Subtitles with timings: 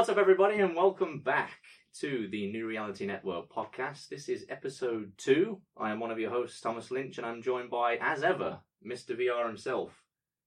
[0.00, 1.50] What's up, everybody, and welcome back
[1.98, 4.08] to the New Reality Network podcast.
[4.08, 5.60] This is episode two.
[5.76, 9.10] I am one of your hosts, Thomas Lynch, and I'm joined by, as ever, Mr.
[9.10, 9.92] VR himself,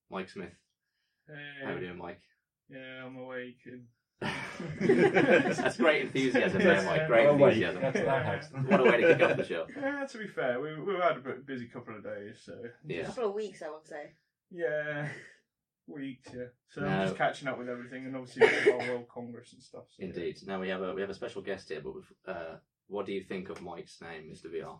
[0.10, 0.56] Mike Smith.
[1.28, 2.22] Hey, How are you doing, Mike?
[2.68, 3.60] yeah, I'm awake.
[3.68, 3.84] And...
[5.56, 7.06] That's great enthusiasm there, Mike.
[7.06, 7.58] Great I'm awake.
[7.58, 7.82] enthusiasm.
[7.84, 8.64] That's that.
[8.72, 9.68] What a way to kick off the show.
[9.80, 12.56] Yeah, to be fair, we, we've had a busy couple of days, so
[12.88, 13.02] Yeah.
[13.02, 14.14] A couple of weeks, I would say.
[14.50, 15.10] yeah,
[15.88, 16.46] weeks, yeah.
[16.70, 16.88] So No.
[16.88, 19.84] I'm just catching up with everything, and obviously we've our World Congress and stuff.
[19.90, 20.38] So, Indeed.
[20.48, 22.56] Now we have a we have a special guest here, but we've, uh,
[22.88, 24.46] what do you think of Mike's name, Mr.
[24.54, 24.80] VR?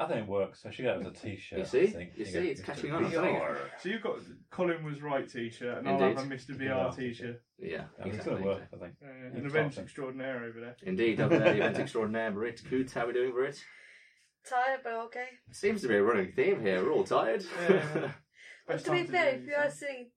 [0.00, 0.64] I think it works.
[0.64, 1.58] I should get it as a t-shirt.
[1.58, 1.82] You see?
[1.82, 2.10] I think.
[2.16, 2.38] You see?
[2.50, 3.56] It's catching on, VR.
[3.82, 6.50] So you've got Colin was right T-shirt, and I'll have a Mr.
[6.50, 6.68] Yeah.
[6.70, 7.42] VR T-shirt.
[7.58, 8.30] Yeah, Yeah, it's exactly.
[8.30, 8.94] going to work, I think.
[9.02, 9.84] Uh, Yeah, an event something.
[9.84, 10.76] extraordinaire over there.
[10.84, 12.64] Indeed, over there, the event extraordinaire, Berit.
[12.70, 13.58] Coots, how are we doing, Berit?
[14.48, 15.26] Tired, but okay.
[15.50, 16.80] Seems to be a running theme here.
[16.80, 17.44] We're all tired.
[17.68, 18.12] Yeah.
[18.68, 19.76] But to be fair, if you are something.
[19.78, 20.10] sitting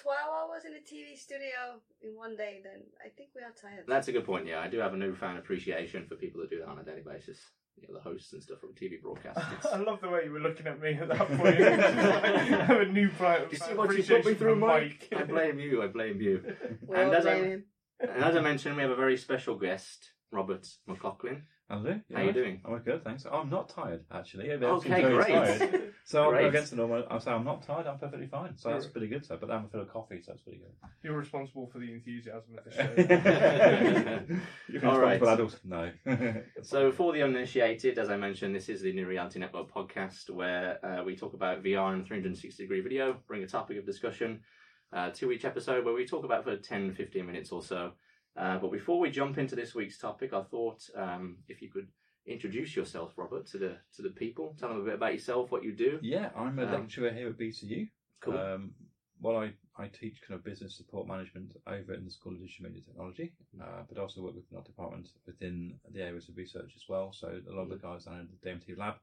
[0.00, 3.84] 12 hours in a TV studio in one day, then I think we are tired.
[3.86, 4.46] That's a good point.
[4.46, 7.02] Yeah, I do have a newfound appreciation for people that do that on a daily
[7.02, 7.38] basis.
[7.76, 9.66] You know, the hosts and stuff from TV broadcasts.
[9.72, 11.58] I love the way you were looking at me at that point.
[11.58, 13.46] It was just like, I have a new pride.
[13.50, 15.08] you see what you put me through, Mike?
[15.10, 15.20] Mike?
[15.20, 15.82] I blame you.
[15.82, 16.42] I blame you.
[16.86, 17.64] we and all as I- blame him.
[18.00, 21.44] And as I mentioned, we have a very special guest, Robert McLaughlin.
[21.72, 21.98] Hello.
[22.14, 22.60] How are you doing?
[22.66, 23.24] I'm good, thanks.
[23.24, 24.50] I'm not tired, actually.
[24.50, 25.28] Everyone Okay, very great.
[25.28, 25.82] tired.
[26.04, 26.42] So I'll Great.
[26.42, 27.04] go against the normal.
[27.08, 27.86] I'll say I'm not tired.
[27.86, 28.58] I'm perfectly fine.
[28.58, 29.24] So that's You're- pretty good.
[29.24, 30.72] So, but I'm full of coffee, so that's pretty good.
[31.04, 34.36] You're responsible for the enthusiasm of the show.
[34.68, 35.20] You're All right.
[35.20, 35.94] responsible adult?
[36.04, 36.42] No.
[36.62, 40.84] So, for the uninitiated, as I mentioned, this is the New Reality Network podcast where
[40.84, 44.40] uh, we talk about VR and 360 degree video, bring a topic of discussion
[44.92, 47.92] uh, to each episode where we talk about for 10 15 minutes or so.
[48.36, 51.88] Uh, but before we jump into this week's topic, I thought um, if you could
[52.26, 55.64] introduce yourself, Robert, to the to the people, tell them a bit about yourself, what
[55.64, 55.98] you do.
[56.02, 57.88] yeah, I'm a Um, lecturer here at BCU.
[58.20, 58.38] Cool.
[58.38, 58.74] Um,
[59.20, 62.66] well, I, I teach kind of business support management over in the School of Digital
[62.66, 66.84] Media Technology, uh, but also work within our department within the areas of research as
[66.88, 67.12] well.
[67.12, 68.94] So a lot of the guys down in the DMT lab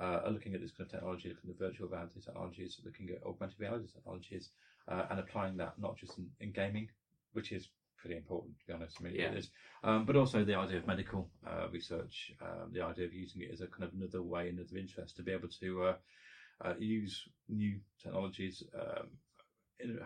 [0.00, 3.22] uh, are looking at this kind of technology, looking at virtual reality technologies, looking at
[3.24, 4.50] augmented reality technologies,
[4.88, 6.88] uh, and applying that not just in, in gaming,
[7.32, 7.68] which is
[8.00, 8.96] pretty important to be honest.
[9.00, 9.30] I mean, Yeah.
[9.32, 9.50] it is,
[9.84, 13.50] um, but also the idea of medical uh, research, um, the idea of using it
[13.52, 15.96] as a kind of another way, another interest to be able to uh,
[16.64, 19.08] uh, use new technologies um,
[19.78, 20.00] in,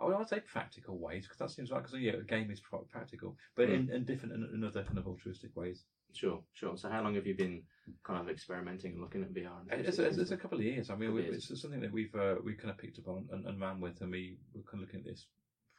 [0.00, 2.60] I would say practical ways because that seems like because yeah, a game is
[2.90, 5.84] practical, but in, in different and in other kind of altruistic ways.
[6.12, 6.76] Sure, sure.
[6.76, 7.62] So, how long have you been
[8.04, 9.60] kind of experimenting and looking at VR?
[9.70, 10.90] and It's, it's, it's a couple of years.
[10.90, 11.50] I mean, we, years.
[11.50, 14.00] it's something that we've uh, we kind of picked up on and, and ran with,
[14.00, 15.26] and we were kind of looking at this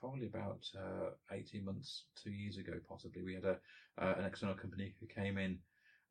[0.03, 3.23] probably about uh, eighteen months, two years ago, possibly.
[3.23, 3.57] We had a
[3.97, 5.57] uh, an external company who came in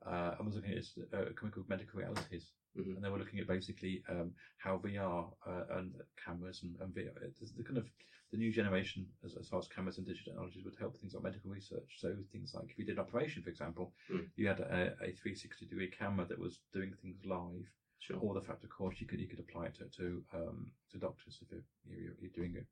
[0.07, 2.97] uh, and was looking at this, uh, a company called Medical Realities, Mhm.
[2.97, 5.93] and they were looking at basically um, how VR uh, and
[6.25, 7.13] cameras and, and VR,
[7.59, 7.87] the kind of
[8.33, 11.23] the new generation as, as far as cameras and digital technologies would help things like
[11.23, 11.91] medical research.
[11.99, 14.27] So things like if you did an operation, for example, Mm.
[14.37, 18.19] you had a, a 360 degree camera that was doing things live Sure.
[18.21, 20.99] or the fact, of course, you could you could apply it to to, um, to
[20.99, 22.67] doctors if you're, you're, you're doing it,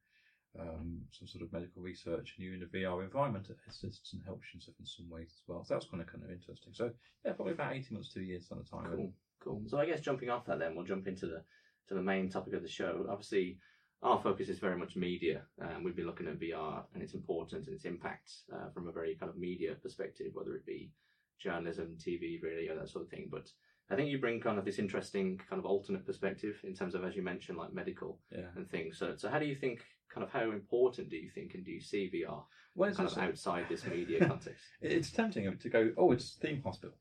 [0.59, 3.47] um, some sort of medical research and you're in a VR environment.
[3.51, 5.65] It assists and helps you in some ways as well.
[5.65, 6.73] So that's kind of kind of interesting.
[6.73, 6.91] So
[7.25, 8.91] yeah, probably about eighteen months, two years at a time.
[8.97, 9.63] Cool, cool.
[9.67, 11.43] So I guess jumping off that, then we'll jump into the
[11.89, 13.07] to the main topic of the show.
[13.09, 13.59] Obviously,
[14.03, 15.43] our focus is very much media.
[15.61, 18.93] Um, we've been looking at VR and its importance and its impact uh, from a
[18.93, 20.91] very kind of media perspective, whether it be
[21.39, 23.29] journalism, TV, radio, that sort of thing.
[23.31, 23.51] But
[23.91, 27.05] I think you bring kind of this interesting kind of alternate perspective in terms of,
[27.05, 28.47] as you mentioned, like medical Yeah.
[28.57, 28.97] and things.
[28.99, 29.81] So, so how do you think?
[30.13, 32.43] Kind of how important do you think, and do you see VR
[32.75, 34.65] Well, kind of outside this media context?
[34.81, 36.97] it's tempting to go, oh, it's theme hospital,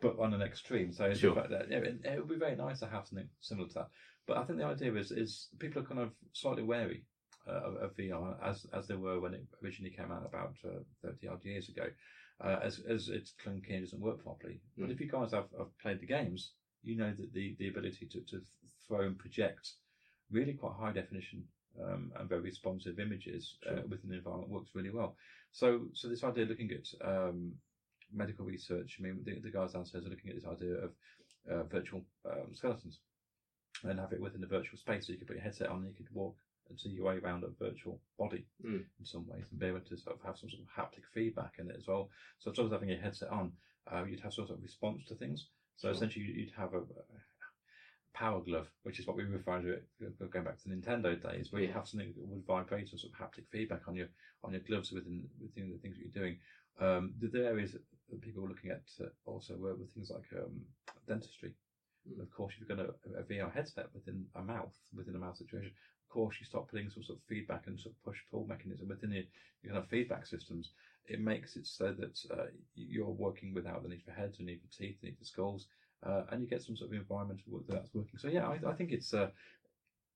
[0.00, 0.90] but on an extreme.
[0.90, 1.34] So it's Sure.
[1.34, 3.88] that yeah, it, it would be very nice to have something similar to that.
[4.26, 7.04] But I think the idea is is people are kind of slightly wary
[7.46, 10.80] uh, of, of VR as as they were when it originally came out about uh,
[11.02, 11.84] thirty odd years ago,
[12.44, 14.60] uh, as as it's clunky and doesn't work properly.
[14.76, 14.92] But Mm.
[14.92, 18.20] if you guys have, have played the games, you know that the the ability to
[18.30, 18.42] to
[18.86, 19.64] throw and project
[20.30, 21.44] really quite high definition
[21.82, 25.16] um, and very responsive images uh, within the environment works really well.
[25.52, 27.52] So, so this idea of looking at um,
[28.12, 30.90] medical research, I mean, the, the guys downstairs are looking at this idea of
[31.50, 32.98] uh, virtual um, skeletons
[33.82, 35.06] and have it within a virtual space.
[35.06, 36.36] So you could put your headset on and you could walk
[36.76, 38.84] see your way around a virtual body Mm.
[38.98, 41.58] in some ways and be able to sort of have some sort of haptic feedback
[41.58, 42.10] in it as well.
[42.38, 43.52] So as well as having your headset on,
[43.90, 45.48] uh, you'd have sort of response to things.
[45.76, 45.94] So Sure.
[45.94, 47.04] essentially, you'd have a, a
[48.14, 49.88] power glove, which is what we refer to it
[50.30, 53.12] going back to the Nintendo days, where you have something that would vibrate and sort
[53.12, 54.08] of haptic feedback on your
[54.44, 56.38] on your gloves within within the things that you're doing.
[56.80, 60.26] Um, the, the areas that people were looking at uh, also were with things like
[60.36, 60.60] um,
[61.06, 61.52] dentistry.
[62.08, 62.20] Mm.
[62.22, 65.36] Of course, if you've got a, a VR headset within a mouth, within a mouth
[65.36, 68.46] situation, of course, you start putting some sort of feedback and sort of push pull
[68.46, 69.24] mechanism within your,
[69.62, 70.70] your kind of feedback systems,
[71.06, 74.60] it makes it so that uh, you're working without the need for heads, the need
[74.60, 75.66] for teeth, the need for skulls,
[76.04, 78.18] uh, and you get some sort of environment that's working.
[78.18, 79.28] So yeah, I, I think it's uh,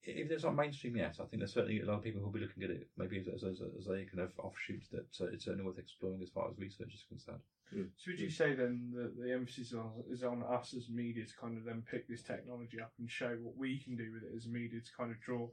[0.02, 2.40] if it's not mainstream yet, I think there's certainly a lot of people who'll be
[2.40, 5.64] looking at it maybe as, as, as a kind of offshoot that uh, it's certainly
[5.64, 7.40] worth exploring as far as research is concerned.
[7.70, 11.36] So would you say then that the emphasis on, is on us as media to
[11.38, 14.34] kind of then pick this technology up and show what we can do with it
[14.34, 15.48] as media to kind of draw,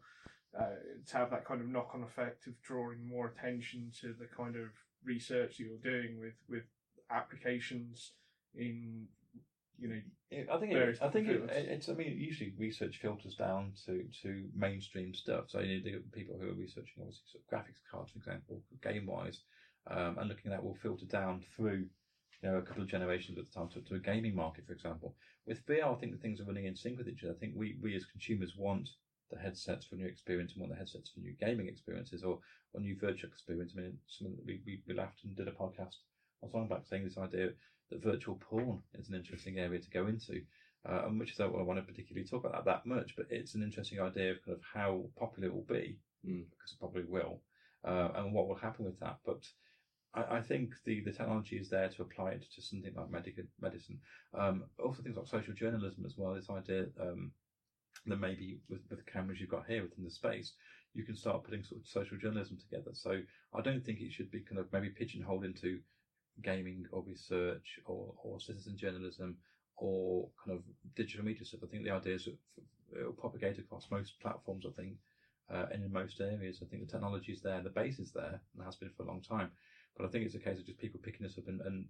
[0.58, 0.76] uh,
[1.08, 4.70] to have that kind of knock-on effect of drawing more attention to the kind of
[5.04, 6.64] research that you're doing with with
[7.12, 8.14] applications
[8.56, 9.08] in
[9.78, 10.02] you know
[10.52, 11.88] I think it, I think it, it's.
[11.88, 15.46] I mean, usually research filters down to, to mainstream stuff.
[15.48, 18.62] So you need the people who are researching, obviously, sort of graphics cards, for example,
[18.82, 19.42] game wise,
[19.90, 21.86] um, and looking at that will filter down through,
[22.42, 24.74] you know, a couple of generations at the time to, to a gaming market, for
[24.74, 25.16] example.
[25.46, 27.34] With VR, I think the things are running in sync with each other.
[27.34, 28.90] I think we, we as consumers want
[29.32, 32.40] the headsets for new experience and want the headsets for new gaming experiences or,
[32.74, 33.74] or new virtual experience.
[33.78, 35.96] I mean, something that we, we, we laughed and did a podcast
[36.42, 37.52] not long back saying this idea
[37.90, 40.42] that virtual porn is an interesting area to go into,
[40.88, 43.16] uh, and which is not what I want to particularly talk about that that much,
[43.16, 46.46] but it's an interesting idea of kind of how popular it will be, Mm.
[46.50, 47.42] because it probably will,
[47.84, 49.18] uh, and what will happen with that.
[49.26, 49.48] But
[50.16, 53.44] I, I think the, the technology is there to apply it to something like medical
[53.62, 54.00] medicine.
[54.34, 56.34] Um, also things like social journalism as well.
[56.34, 57.32] This idea um,
[58.08, 60.54] that maybe with, with the cameras you've got here within the space,
[60.94, 62.92] you can start putting sort of social journalism together.
[62.94, 63.22] So
[63.54, 65.80] I don't think it should be kind of maybe pigeonholed into
[66.42, 69.38] gaming or research or, or citizen journalism
[69.78, 70.64] or kind of
[70.96, 71.62] digital media stuff.
[71.64, 72.38] I think the idea is that
[72.98, 74.98] it'll propagate across most platforms, I think,
[75.52, 76.60] uh, and in most areas.
[76.62, 79.08] I think the technology is there the base is there and has been for a
[79.08, 79.52] long time.
[79.98, 81.86] But I think it's a case of just people picking this up and, and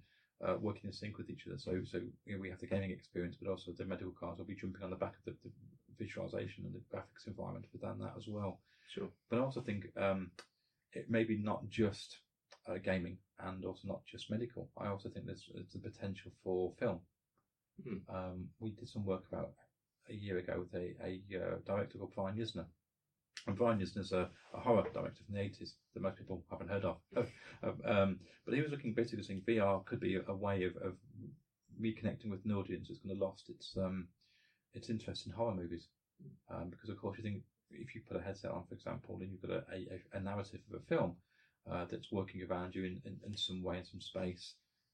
[0.45, 1.57] uh, working in sync with each other.
[1.57, 4.45] So, so you know, we have the gaming experience, but also the medical cards will
[4.45, 5.51] be jumping on the back of the, the
[5.97, 8.59] visualization and the graphics environment within that as well.
[8.93, 9.09] Sure.
[9.29, 10.31] But I also think um,
[10.93, 12.19] it may be not just
[12.67, 14.69] uh, gaming and also not just medical.
[14.77, 16.99] I also think there's, there's the potential for film.
[17.83, 17.97] Hmm.
[18.13, 19.51] Um, we did some work about
[20.09, 22.65] a year ago with a, a uh, director called Brian Yuzna.
[23.47, 26.85] And Brian Yuzna's a, a horror director from the 80s that most people haven't heard
[26.85, 26.97] of.
[27.85, 30.93] um, but he was looking basically saying VR could be a, a way of, of
[31.79, 34.07] reconnecting with an audience that's kind of lost its um,
[34.73, 35.87] its interest in horror movies.
[36.49, 37.41] Um, because of course you think
[37.71, 40.61] if you put a headset on, for example, and you've got a, a, a narrative
[40.71, 41.15] of a film
[41.69, 44.53] uh, that's working around you in, in, in some way, in some space,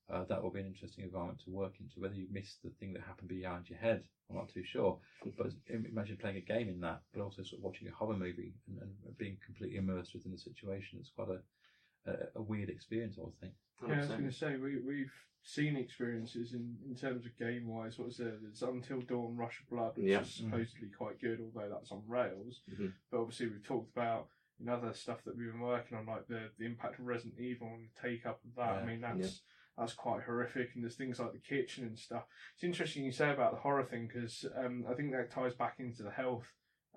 [0.10, 2.00] uh, that will be an interesting environment to work into.
[2.00, 5.00] Whether you miss the thing that happened behind your head, I'm not too sure.
[5.38, 8.54] But imagine playing a game in that, but also sort of watching a horror movie
[8.68, 11.00] and, and being completely immersed within the situation.
[11.00, 13.54] It's quite a, a, a weird experience, I would think.
[13.88, 15.14] Yeah, I was going to say we we've
[15.44, 17.98] seen experiences in, in terms of game wise.
[17.98, 18.38] What was there?
[18.42, 20.22] There's Until Dawn, Rush of Blood, which Yeah.
[20.22, 22.62] is supposedly quite good, although that's on rails.
[22.72, 22.94] Mhm.
[23.10, 24.28] But obviously, we've talked about
[24.62, 27.68] in other stuff that we've been working on, like the the impact of Resident Evil
[27.74, 28.70] and the take up of that.
[28.84, 29.42] I mean, that's
[29.78, 30.70] that's quite horrific.
[30.76, 32.24] And there's things like the kitchen and stuff.
[32.56, 35.76] It's interesting you say about the horror thing because um, I think that ties back
[35.80, 36.46] into the health.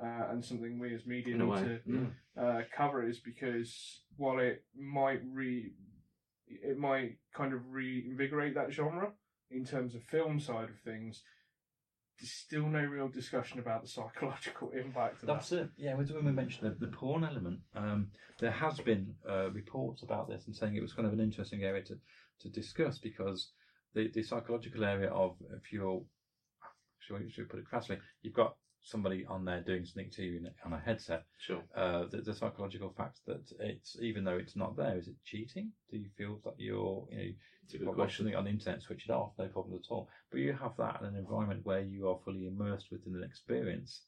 [0.02, 2.10] Uh, and something we as media need to Mm.
[2.36, 5.72] uh, cover is because while it might re
[6.48, 9.12] it might kind of reinvigorate that genre
[9.52, 11.22] in terms of film side of things
[12.18, 15.68] there's still no real discussion about the psychological impact of That's it.
[15.76, 20.02] Yeah, when when we mentioned the, the porn element, um, there has been uh, reports
[20.02, 21.98] about this and saying it was kind of an interesting area to,
[22.40, 23.50] to discuss because
[23.94, 26.02] the, the psychological area of if you're,
[27.00, 30.22] should we, should we put it crassly, you've got somebody on there doing something to
[30.22, 31.24] you on a headset.
[31.38, 31.62] Sure.
[31.74, 35.72] Uh, the, the psychological fact that it's even though it's not there, is it cheating?
[35.90, 37.32] Do you feel that you're you know
[37.64, 38.24] It's a good watch question.
[38.26, 40.08] something on the internet, switch it off, no problem at all.
[40.30, 44.02] But you have that in an environment where you are fully immersed within an experience.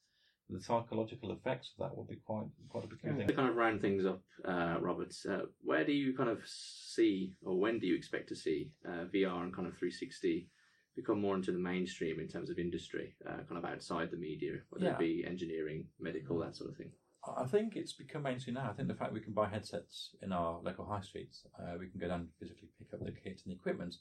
[0.48, 3.16] The psychological effects of that will be quite quite a big Yeah.
[3.16, 3.26] thing.
[3.28, 7.32] To kind of round things up, uh, Robert, uh, where do you kind of see,
[7.42, 10.48] or when do you expect to see uh, VR and kind of 360
[10.96, 14.54] become more into the mainstream in terms of industry, uh, kind of outside the media,
[14.70, 14.92] whether Yeah.
[14.94, 16.90] it be engineering, medical, that sort of thing?
[17.36, 18.70] I think it's become mainstream now.
[18.70, 21.88] I think the fact we can buy headsets in our local high streets, uh, we
[21.88, 23.96] can go down and physically pick up the kit and the equipment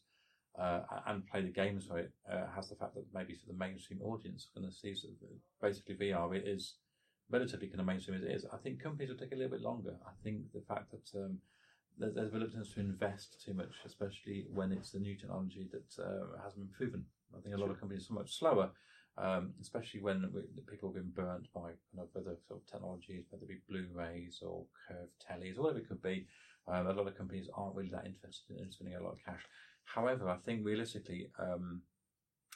[0.58, 3.54] uh, and play the games for it, uh, has the fact that maybe for the
[3.54, 5.30] mainstream audience going to see sort of
[5.62, 6.76] basically VR it is
[7.30, 8.46] relatively kind of mainstream as it is.
[8.54, 9.96] I think companies will take a little bit longer.
[10.06, 11.40] I think the fact that um,
[11.98, 16.42] there- there's reluctance to invest too much, especially when it's a new technology that uh,
[16.44, 17.06] hasn't been proven.
[17.38, 18.72] I think a lot of companies are so much slower
[19.18, 23.26] um, especially when we, people have been burnt by kind of other sort of technologies,
[23.30, 26.28] whether it be Blu-rays or curved tellies, whatever it could be.
[26.68, 29.42] Um, a lot of companies aren't really that interested in spending a lot of cash.
[29.86, 31.82] However, I think realistically, um,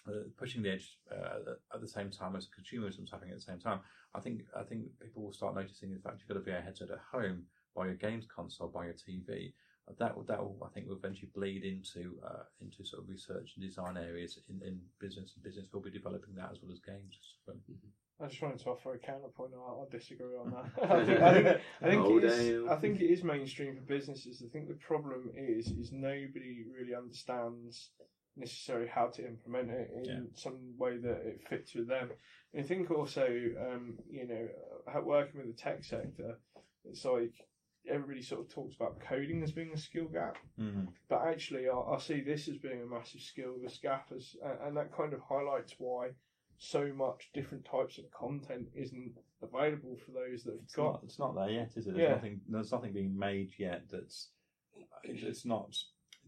[0.08, 3.60] uh, pushing the edge uh, at the same time as consumerism's happening at the same
[3.60, 3.79] time,
[4.15, 6.89] I think I think people will start noticing the fact you've got a VR headset
[6.89, 7.43] at home,
[7.75, 9.53] buy your games console, buy your TV.
[9.97, 13.53] that will, that will, I think, will eventually bleed into uh, into sort of research
[13.55, 15.33] and design areas in, in business.
[15.35, 17.17] And business will be developing that as well as games.
[17.45, 17.53] So,
[18.21, 19.51] I just wanted to offer a counterpoint.
[19.55, 20.83] I, I disagree on that.
[20.91, 21.47] I think, I think,
[21.81, 22.69] I think, Oh, it is, damn.
[22.69, 24.43] I think it is mainstream for businesses.
[24.45, 27.91] I think the problem is is nobody really understands
[28.35, 30.19] necessarily how to implement it in Yeah.
[30.35, 32.11] some way that it fits with them.
[32.53, 34.47] And I think also, um, you know,
[34.88, 36.39] uh, working with the tech sector,
[36.85, 37.33] it's like
[37.88, 40.38] everybody sort of talks about coding as being a skill gap.
[40.59, 44.57] mm But actually, I, I see this as being a massive skill gap, as and,
[44.67, 46.09] and that kind of highlights why
[46.57, 50.83] so much different types of content isn't available for those that have it's got.
[50.93, 51.93] not, it's not there yet, is it?
[51.93, 52.15] There's Yeah.
[52.15, 52.41] nothing.
[52.48, 53.83] There's nothing being made yet.
[53.89, 54.31] That's
[55.03, 55.75] it's it's not.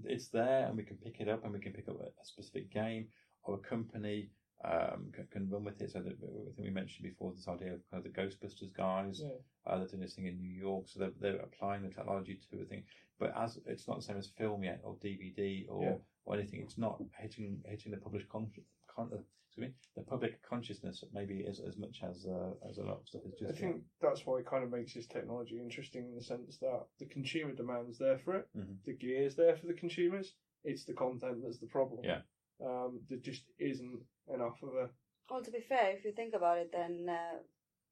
[0.03, 2.25] It's there, and we can pick it up, and we can pick up a, a
[2.25, 3.07] specific game
[3.43, 4.29] or a company
[4.63, 5.91] um, can, can run with it.
[5.91, 9.21] So that I think we mentioned before this idea of kind of the Ghostbusters guys.
[9.23, 9.29] Yeah.
[9.65, 12.61] Uh, they're doing this thing in New York, so they're, they're applying the technology to
[12.61, 12.83] a thing.
[13.19, 15.95] But as it's not the same as film yet, or DVD, or, Yeah.
[16.25, 16.61] or anything.
[16.61, 18.49] It's not hitting hitting the public con,
[18.95, 22.83] con, uh, excuse me, the public consciousness maybe as as much as uh, as a
[22.83, 23.53] lot of stuff is just.
[23.53, 26.81] I think that's why it kind of makes this technology interesting in the sense that
[26.99, 28.77] the consumer demand's there for it, Mhm.
[28.85, 30.35] the gear's there for the consumers.
[30.63, 32.03] It's the content that's the problem.
[32.03, 32.21] Yeah.
[32.63, 33.99] Um, there just isn't
[34.33, 34.89] enough of a.
[35.29, 37.39] Well, to be fair, if you think about it, then uh,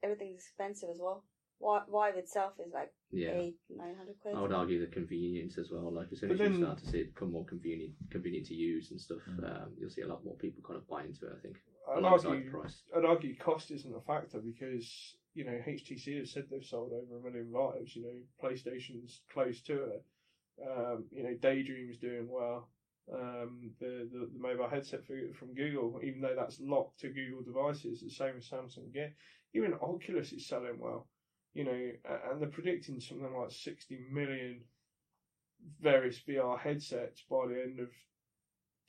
[0.03, 1.23] everything's expensive as well.
[1.61, 3.31] Wi- Vive itself is like Yeah.
[3.37, 4.35] eight, nine hundred quid.
[4.35, 5.91] I would argue the convenience as well.
[5.91, 8.47] Like as soon But as then- you start to see it become more convenient, convenient
[8.47, 9.43] to use and stuff, Mm.
[9.63, 11.33] um, you'll see a lot more people kind of buy into it.
[11.37, 11.57] I think
[11.89, 12.83] I'd argue, price.
[12.95, 17.17] I'd argue cost isn't a factor because you know HTC has said they've sold over
[17.17, 17.95] a million Vives.
[17.95, 20.05] You know, PlayStation's close to it.
[20.65, 22.69] Um, you know, Daydream's doing well.
[23.11, 27.41] Um, the, the the mobile headset for, from Google, even though that's locked to Google
[27.41, 29.13] devices, the same as Samsung Gear.
[29.53, 31.07] Even Oculus is selling well.
[31.55, 31.91] You know,
[32.31, 34.61] and they're predicting something like sixty million
[35.81, 37.89] various VR headsets by the end of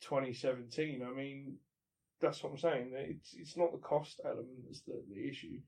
[0.01, 1.01] 2017.
[1.03, 1.57] I mean,
[2.21, 2.91] that's what I'm saying.
[2.95, 5.59] It's it's not the cost element that's the, the issue.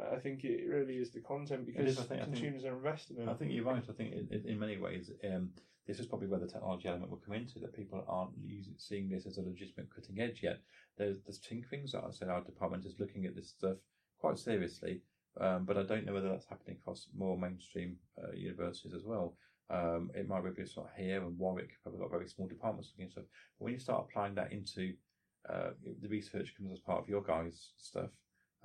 [0.00, 2.64] Uh, I think it really is the content because is, I think- I think- consumers
[2.64, 3.32] are investing in it.
[3.32, 3.82] I think you're right.
[3.88, 5.50] I think in, in- in many ways, um,
[5.86, 9.08] this is probably where the technology element will come into that people aren't using, seeing
[9.08, 10.58] this as a legitimate cutting edge yet.
[10.98, 11.94] There's, there's tinkerings.
[11.94, 13.76] I said our department is looking at this stuff
[14.18, 15.02] quite seriously,
[15.40, 19.36] um, but I don't know whether that's happening across more mainstream uh, universities as well.
[19.70, 23.06] Um, it might be sort of here and Warwick probably got very small departments looking
[23.06, 23.24] at stuff.
[23.58, 24.92] But when you start applying that into
[25.48, 28.10] uh, the research comes as part of your guys' stuff,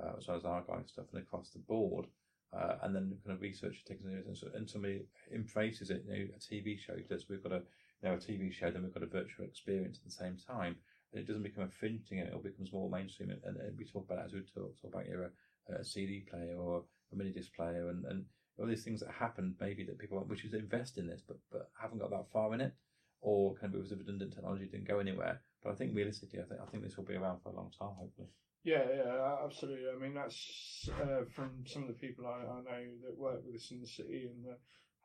[0.02, 2.08] uh, as well as our guys' stuff, and across the board,
[2.54, 5.02] uh, and then kind of research takes and, so, and somebody
[5.34, 6.04] embraces it.
[6.08, 7.26] You know, a TV show does.
[7.30, 7.62] We've got a
[8.02, 10.76] you know a TV show, then we've got a virtual experience at the same time.
[11.14, 13.32] And it doesn't become a fringe thing; it all becomes more mainstream.
[13.32, 15.32] And, and we talk about as we talk, talk about your
[15.70, 18.26] a, a CD player or a mini disc player, and, and
[18.60, 19.56] all these things that happen.
[19.60, 22.62] Maybe that people which is invest in this, but but haven't got that far in
[22.62, 22.74] it,
[23.22, 25.42] or kind of it was a redundant technology, didn't go anywhere.
[25.64, 27.72] But I think realistically, I think I think this will be around for a long
[27.78, 28.28] time, hopefully.
[28.64, 29.90] Yeah, yeah, absolutely.
[29.90, 33.56] I mean, that's uh, from some of the people I, I know that work with
[33.56, 34.58] us in the city and uh,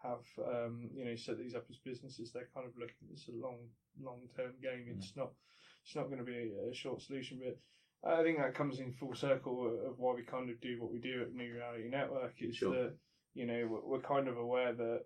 [0.03, 2.33] have um, you know set these up as businesses.
[2.33, 3.59] They're kind of looking at this a long,
[4.01, 4.87] long term game.
[4.97, 5.33] It's not,
[5.85, 7.41] it's not going to be a, short solution.
[7.43, 7.59] But
[8.11, 11.01] I think that comes in full circle of why we kind of do what we
[11.01, 12.35] do at New Reality Network.
[12.41, 12.75] Is Sure.
[12.75, 12.95] that
[13.35, 15.01] you know we're kind of aware that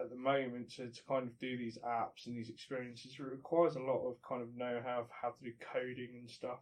[0.00, 3.76] at the moment to, to kind of do these apps and these experiences it requires
[3.76, 6.58] a lot of kind of know how of how to do coding and stuff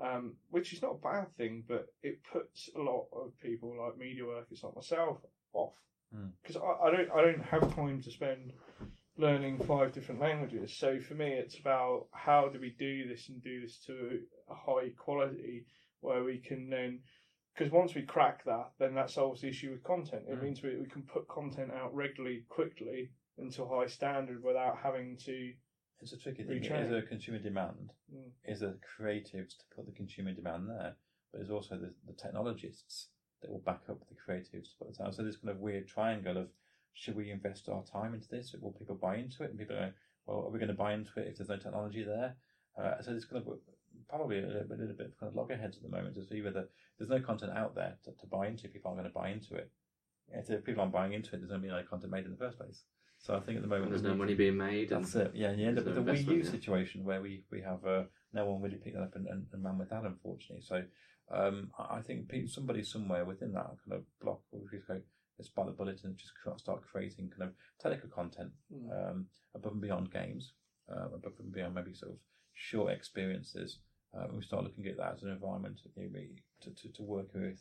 [0.00, 3.98] um, which is not a bad thing, but it puts a lot of people like
[3.98, 5.18] media workers like myself
[5.52, 5.74] off
[6.12, 6.30] Hmm.
[6.42, 8.52] because I, I don't I don't have time to spend
[9.16, 10.76] learning five different languages.
[10.76, 14.54] So for me, it's about how do we do this and do this to a
[14.54, 15.66] high quality
[16.00, 17.00] where we can then.
[17.54, 20.22] Because once we crack that, then that solves the issue with content.
[20.28, 20.44] It Hmm.
[20.44, 24.78] means we, we can put content out regularly, quickly, and to a high standard without
[24.78, 25.52] having to.
[26.00, 26.62] It's a tricky thing.
[26.62, 26.84] Retrain.
[26.84, 27.92] Is there a consumer demand?
[28.14, 28.30] Mm.
[28.44, 30.96] Is there creatives to put the consumer demand there?
[31.30, 33.08] But there's also the, the technologists
[33.42, 35.14] that will back up the creatives to put it out.
[35.14, 36.48] So this kind of weird triangle of
[36.94, 38.54] should we invest our time into this?
[38.58, 39.50] Will people buy into it?
[39.50, 39.92] And people go,
[40.26, 42.34] well, are we going to buy into it if there's no technology there?
[42.78, 43.58] Uh, so there's kind of
[44.10, 46.24] probably a little, bit- a little bit of kind of loggerheads at the moment to
[46.26, 48.68] see whether there's no content out there to, to buy into.
[48.68, 49.70] People aren't going to buy into it.
[50.32, 52.36] If people aren't buying into it, there's going to be no content made in the
[52.36, 52.82] first place.
[53.18, 54.92] So I think at the moment there's no money being made.
[54.92, 55.32] And that's it.
[55.34, 56.50] Yeah, and you end up with no the Wii U yeah.
[56.50, 59.64] situation where we we have uh, no one really picked that up and, and, and
[59.64, 60.62] ran with that, unfortunately.
[60.66, 60.82] So
[61.30, 65.00] um, I I think somebody somewhere within that kind of block will just go,
[65.38, 69.10] let's bite the bullet and just start creating kind of technical content Mm.
[69.10, 70.52] um, above and beyond games,
[70.90, 72.18] uh, above and beyond maybe sort of
[72.54, 73.78] short experiences.
[74.16, 75.78] Uh, we start looking at that as an environment
[76.60, 77.60] to, to, to work with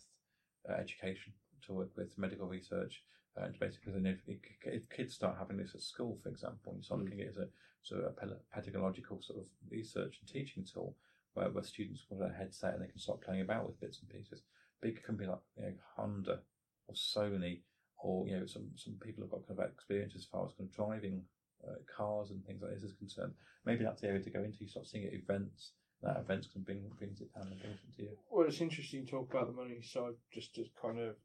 [0.70, 1.32] uh, education
[1.66, 3.04] to work with medical research.
[3.40, 6.78] Uh, and basically, know, if, if kids start having this at school, for example, and
[6.78, 7.04] you start Mm.
[7.04, 7.48] looking at it as a
[7.84, 10.96] sort of a pedagogical sort of research and teaching tool,
[11.34, 14.10] where, where students put a headset and they can start playing about with bits and
[14.10, 14.42] pieces.
[14.82, 16.40] Big company like you know, Honda
[16.88, 17.62] or Sony,
[18.02, 20.70] or you know, some some people have got kind of experience as far as kind
[20.70, 21.22] of driving
[21.68, 23.34] uh, cars and things like this is concerned.
[23.66, 24.62] Maybe that's the area to go into.
[24.62, 25.74] You start seeing at events.
[26.02, 28.18] That events can bring brings it down and brings it to you.
[28.32, 31.16] Well, it's interesting to talk about the money side, just to kind of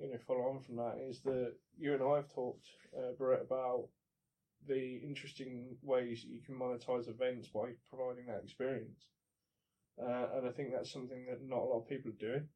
[0.00, 0.98] you know follow on from that.
[1.08, 3.88] Is that you and I have talked, uh, Berit, about
[4.66, 9.06] the interesting ways you can monetize events by providing that experience,
[10.02, 12.48] uh, and I think that's something that not a lot of people are doing.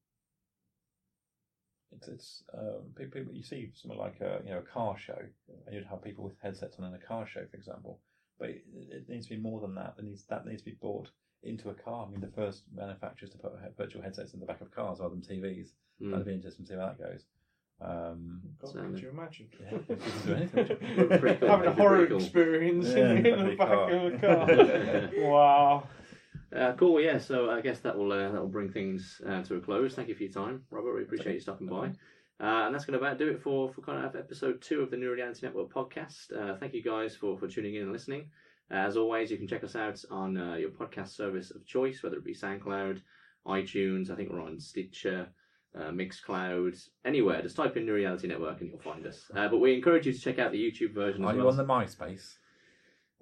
[1.93, 5.19] It's it's um, people, you see something like a you know a car show,
[5.67, 8.01] and you'd have people with headsets on in a car show, for example.
[8.39, 9.97] But it, it needs to be more than that.
[9.97, 11.11] That needs that needs to be brought
[11.43, 12.07] into a car.
[12.07, 15.15] I mean, the first manufacturers to put virtual headsets in the back of cars rather
[15.15, 15.69] than TVs.
[16.01, 16.11] Mm.
[16.11, 17.25] That'd be interesting to see how that goes.
[17.81, 19.49] Um, God, could you imagine?
[19.61, 20.67] yeah, if you can do anything.
[21.19, 22.19] Having a That'd horror cool.
[22.19, 23.91] experience Yeah, in, that'd the back car.
[23.91, 25.11] of a car.
[25.17, 25.89] wow.
[26.55, 27.01] Uh, cool.
[27.01, 27.19] Yeah.
[27.19, 29.95] So I guess that will uh, that will bring things uh, to a close.
[29.95, 30.95] Thank you for your time, Robert.
[30.95, 31.87] We appreciate you stopping by.
[32.41, 34.91] Uh, and that's going to about do it for for kind of episode two of
[34.91, 36.33] the New Reality Network podcast.
[36.37, 38.31] Uh, thank you guys for for tuning in and listening.
[38.71, 42.17] As always, you can check us out on uh, your podcast service of choice, whether
[42.17, 43.01] it be SoundCloud,
[43.47, 44.11] iTunes.
[44.11, 45.29] I think we're on Stitcher.
[45.75, 47.41] Uh, Mixcloud, anywhere.
[47.41, 49.31] Just type in New Reality Network and you'll find us.
[49.35, 51.51] Uh, but we encourage you to check out the YouTube version Are as you well.
[51.51, 52.35] on the MySpace?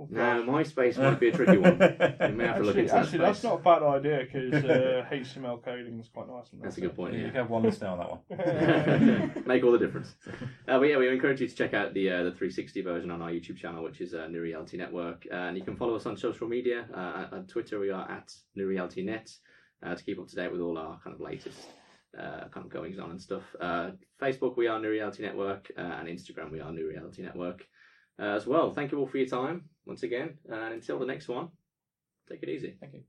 [0.01, 0.43] Oh, No.
[0.45, 1.73] MySpace might be a tricky one.
[1.73, 3.51] You may have to look Actually, into that actually that's space.
[3.51, 6.47] not a bad idea because uh, HTML coding is quite nice.
[6.55, 7.15] on That's a good point.
[7.15, 7.27] you Yeah.
[7.27, 9.45] can have one listener on that one.
[9.47, 10.15] Make all the difference.
[10.67, 13.21] Uh, but yeah, we encourage you to check out the uh, the 360 version on
[13.21, 16.17] our YouTube channel, which is uh, New Reality Network, and you can follow us on
[16.17, 16.87] social media.
[16.95, 19.31] Uh, on Twitter, we are at New Reality Net
[19.83, 21.59] uh, to keep up to date with all our kind of latest
[22.19, 23.43] uh, kind of goings on and stuff.
[23.61, 23.91] Uh,
[24.21, 27.65] Facebook, we are New Reality Network, uh, and Instagram, we are New Reality Network uh,
[28.21, 28.73] as well.
[28.73, 31.49] Thank you all for your time once again, and until the next one,
[32.29, 32.77] take it easy.
[32.81, 33.03] Thank you.